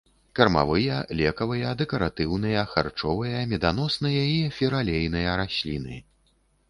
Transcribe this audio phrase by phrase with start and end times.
[0.37, 6.05] Кармавыя, лекавыя, дэкаратыўныя, харчовыя, меданосныя і эфіраалейныя расліны.